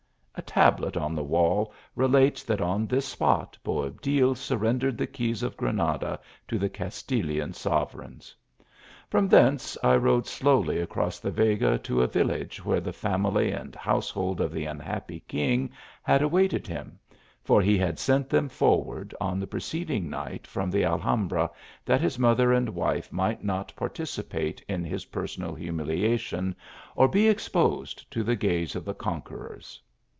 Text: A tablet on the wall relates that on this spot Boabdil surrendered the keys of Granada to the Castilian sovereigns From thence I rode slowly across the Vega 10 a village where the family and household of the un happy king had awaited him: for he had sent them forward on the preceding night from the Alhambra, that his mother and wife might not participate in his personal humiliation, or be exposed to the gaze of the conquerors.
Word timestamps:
A 0.33 0.43
tablet 0.43 0.97
on 0.97 1.13
the 1.13 1.23
wall 1.23 1.71
relates 1.95 2.41
that 2.45 2.61
on 2.61 2.87
this 2.87 3.05
spot 3.05 3.57
Boabdil 3.63 4.33
surrendered 4.35 4.97
the 4.97 5.05
keys 5.05 5.43
of 5.43 5.55
Granada 5.57 6.19
to 6.47 6.57
the 6.57 6.69
Castilian 6.69 7.53
sovereigns 7.53 8.33
From 9.09 9.27
thence 9.27 9.77
I 9.83 9.97
rode 9.97 10.25
slowly 10.25 10.79
across 10.79 11.19
the 11.19 11.29
Vega 11.29 11.77
10 11.77 11.99
a 11.99 12.07
village 12.07 12.63
where 12.65 12.79
the 12.79 12.93
family 12.93 13.51
and 13.51 13.75
household 13.75 14.41
of 14.41 14.51
the 14.51 14.67
un 14.67 14.79
happy 14.79 15.19
king 15.27 15.69
had 16.01 16.23
awaited 16.23 16.65
him: 16.65 16.97
for 17.43 17.61
he 17.61 17.77
had 17.77 17.99
sent 17.99 18.27
them 18.29 18.49
forward 18.49 19.13
on 19.21 19.39
the 19.39 19.45
preceding 19.47 20.09
night 20.09 20.47
from 20.47 20.71
the 20.71 20.83
Alhambra, 20.83 21.51
that 21.85 22.01
his 22.01 22.17
mother 22.17 22.51
and 22.51 22.69
wife 22.69 23.11
might 23.11 23.43
not 23.43 23.73
participate 23.75 24.63
in 24.67 24.83
his 24.83 25.05
personal 25.05 25.53
humiliation, 25.53 26.55
or 26.95 27.07
be 27.07 27.27
exposed 27.27 28.09
to 28.09 28.23
the 28.23 28.35
gaze 28.35 28.75
of 28.75 28.85
the 28.85 28.95
conquerors. 28.95 29.79